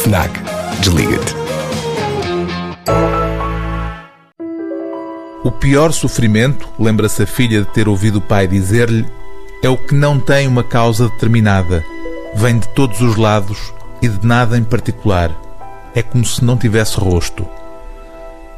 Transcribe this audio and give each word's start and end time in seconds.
FNAC. 0.00 0.30
Desliga-te. 0.80 1.34
O 5.44 5.50
pior 5.50 5.92
sofrimento, 5.92 6.66
lembra-se 6.78 7.22
a 7.22 7.26
filha 7.26 7.60
de 7.60 7.66
ter 7.66 7.86
ouvido 7.86 8.16
o 8.16 8.22
pai 8.22 8.46
dizer-lhe, 8.46 9.06
é 9.62 9.68
o 9.68 9.76
que 9.76 9.94
não 9.94 10.18
tem 10.18 10.48
uma 10.48 10.64
causa 10.64 11.10
determinada, 11.10 11.84
vem 12.34 12.58
de 12.58 12.66
todos 12.68 13.02
os 13.02 13.16
lados 13.16 13.74
e 14.00 14.08
de 14.08 14.26
nada 14.26 14.56
em 14.56 14.64
particular. 14.64 15.30
É 15.94 16.02
como 16.02 16.24
se 16.24 16.42
não 16.42 16.56
tivesse 16.56 16.98
rosto. 16.98 17.46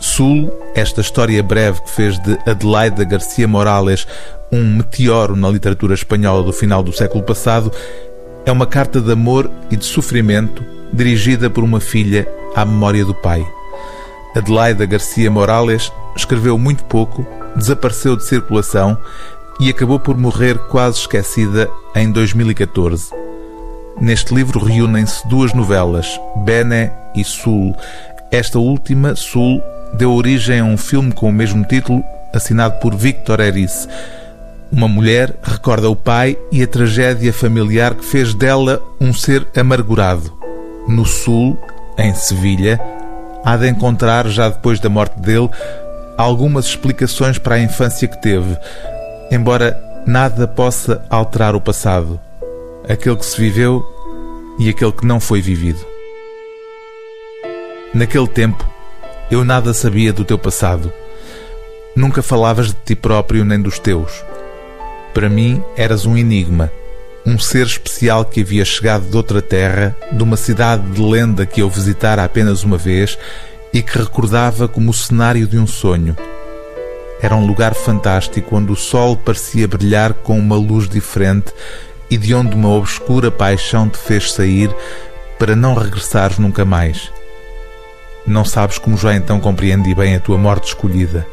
Sul, 0.00 0.52
esta 0.74 1.00
história 1.00 1.40
breve 1.40 1.80
que 1.82 1.90
fez 1.90 2.18
de 2.18 2.36
Adelaida 2.46 3.04
Garcia 3.04 3.46
Morales 3.46 4.08
um 4.50 4.64
meteoro 4.64 5.36
na 5.36 5.48
literatura 5.48 5.94
espanhola 5.94 6.42
do 6.42 6.52
final 6.52 6.82
do 6.82 6.92
século 6.92 7.22
passado, 7.22 7.70
é 8.44 8.50
uma 8.50 8.66
carta 8.66 9.00
de 9.00 9.12
amor 9.12 9.48
e 9.70 9.76
de 9.76 9.84
sofrimento 9.84 10.77
dirigida 10.98 11.48
por 11.48 11.62
uma 11.62 11.78
filha 11.78 12.28
à 12.56 12.64
memória 12.64 13.04
do 13.04 13.14
pai. 13.14 13.46
Adelaida 14.36 14.84
Garcia 14.84 15.30
Morales 15.30 15.92
escreveu 16.16 16.58
muito 16.58 16.84
pouco, 16.84 17.24
desapareceu 17.54 18.16
de 18.16 18.24
circulação 18.24 18.98
e 19.60 19.70
acabou 19.70 20.00
por 20.00 20.16
morrer 20.16 20.58
quase 20.68 20.98
esquecida 20.98 21.70
em 21.94 22.10
2014. 22.10 23.10
Neste 24.00 24.34
livro 24.34 24.58
reúnem-se 24.58 25.26
duas 25.28 25.54
novelas, 25.54 26.20
Bene 26.44 26.90
e 27.14 27.22
Sul. 27.22 27.76
Esta 28.30 28.58
última, 28.58 29.14
Sul, 29.14 29.62
deu 29.94 30.12
origem 30.12 30.60
a 30.60 30.64
um 30.64 30.76
filme 30.76 31.12
com 31.12 31.28
o 31.28 31.32
mesmo 31.32 31.64
título, 31.64 32.02
assinado 32.34 32.78
por 32.80 32.94
Victor 32.94 33.40
Erice. 33.40 33.88
Uma 34.70 34.88
mulher 34.88 35.34
recorda 35.42 35.88
o 35.88 35.96
pai 35.96 36.36
e 36.52 36.62
a 36.62 36.66
tragédia 36.66 37.32
familiar 37.32 37.94
que 37.94 38.04
fez 38.04 38.34
dela 38.34 38.82
um 39.00 39.12
ser 39.12 39.46
amargurado. 39.56 40.37
No 40.88 41.04
Sul, 41.04 41.58
em 41.96 42.14
Sevilha, 42.14 42.80
há 43.44 43.56
de 43.56 43.68
encontrar, 43.68 44.26
já 44.28 44.48
depois 44.48 44.80
da 44.80 44.88
morte 44.88 45.18
dele, 45.20 45.50
algumas 46.16 46.66
explicações 46.66 47.38
para 47.38 47.56
a 47.56 47.60
infância 47.60 48.08
que 48.08 48.20
teve, 48.20 48.56
embora 49.30 49.78
nada 50.06 50.48
possa 50.48 51.04
alterar 51.10 51.54
o 51.54 51.60
passado 51.60 52.18
aquele 52.88 53.16
que 53.16 53.26
se 53.26 53.38
viveu 53.38 53.84
e 54.58 54.70
aquele 54.70 54.92
que 54.92 55.04
não 55.04 55.20
foi 55.20 55.42
vivido. 55.42 55.84
Naquele 57.92 58.26
tempo, 58.26 58.66
eu 59.30 59.44
nada 59.44 59.74
sabia 59.74 60.12
do 60.12 60.24
teu 60.24 60.38
passado. 60.38 60.90
Nunca 61.94 62.22
falavas 62.22 62.68
de 62.68 62.76
ti 62.84 62.94
próprio 62.94 63.44
nem 63.44 63.60
dos 63.60 63.78
teus. 63.78 64.24
Para 65.12 65.28
mim, 65.28 65.62
eras 65.76 66.06
um 66.06 66.16
enigma, 66.16 66.70
um 67.26 67.38
ser 67.38 67.66
especial 67.66 68.24
que 68.24 68.40
havia 68.40 68.64
chegado 68.64 69.08
de 69.08 69.16
outra 69.16 69.42
terra, 69.42 69.96
de 70.10 70.22
uma 70.22 70.36
cidade 70.36 70.82
de 70.90 71.02
lenda 71.02 71.44
que 71.44 71.60
eu 71.60 71.68
visitara 71.68 72.24
apenas 72.24 72.64
uma 72.64 72.76
vez 72.76 73.18
e 73.72 73.82
que 73.82 73.98
recordava 73.98 74.66
como 74.66 74.90
o 74.90 74.94
cenário 74.94 75.46
de 75.46 75.58
um 75.58 75.66
sonho. 75.66 76.16
Era 77.20 77.34
um 77.34 77.46
lugar 77.46 77.74
fantástico 77.74 78.56
onde 78.56 78.72
o 78.72 78.76
sol 78.76 79.16
parecia 79.16 79.66
brilhar 79.66 80.14
com 80.14 80.38
uma 80.38 80.56
luz 80.56 80.88
diferente 80.88 81.52
e 82.10 82.16
de 82.16 82.34
onde 82.34 82.54
uma 82.54 82.70
obscura 82.70 83.30
paixão 83.30 83.88
te 83.88 83.98
fez 83.98 84.32
sair 84.32 84.74
para 85.38 85.56
não 85.56 85.74
regressares 85.74 86.38
nunca 86.38 86.64
mais. 86.64 87.10
Não 88.26 88.44
sabes 88.44 88.78
como 88.78 88.96
já 88.96 89.14
então 89.14 89.40
compreendi 89.40 89.94
bem 89.94 90.14
a 90.14 90.20
tua 90.20 90.38
morte 90.38 90.68
escolhida. 90.68 91.26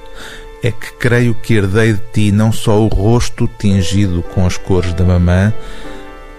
É 0.64 0.72
que 0.72 0.94
creio 0.94 1.36
que 1.36 1.54
herdei 1.54 1.94
de 1.94 2.02
ti 2.12 2.32
não 2.32 2.52
só 2.52 2.80
o 2.80 2.88
rosto 2.88 3.48
tingido 3.60 4.24
com 4.24 4.46
as 4.46 4.58
cores 4.58 4.94
da 4.94 5.04
mamã, 5.04 5.54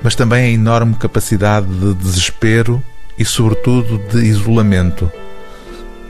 mas 0.03 0.15
também 0.15 0.44
a 0.44 0.50
enorme 0.50 0.94
capacidade 0.94 1.66
de 1.66 1.94
desespero 1.94 2.82
e, 3.19 3.25
sobretudo, 3.25 3.99
de 4.10 4.25
isolamento. 4.25 5.10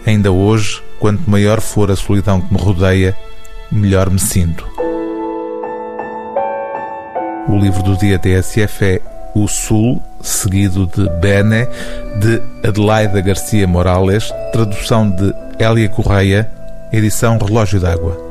Ainda 0.06 0.30
hoje, 0.30 0.82
quanto 0.98 1.28
maior 1.30 1.60
for 1.60 1.90
a 1.90 1.96
solidão 1.96 2.40
que 2.40 2.52
me 2.52 2.60
rodeia, 2.60 3.16
melhor 3.70 4.10
me 4.10 4.18
sinto. 4.18 4.66
O 7.48 7.56
livro 7.58 7.82
do 7.82 7.96
dia 7.96 8.18
TSF 8.18 8.84
é 8.84 9.00
O 9.34 9.46
Sul, 9.46 10.02
seguido 10.20 10.86
de 10.86 11.08
Bene, 11.20 11.66
de 12.20 12.42
Adelaida 12.66 13.20
Garcia 13.20 13.66
Morales, 13.66 14.32
tradução 14.52 15.08
de 15.08 15.32
Hélia 15.58 15.88
Correia, 15.88 16.50
edição 16.92 17.38
Relógio 17.38 17.80
d'Água. 17.80 18.25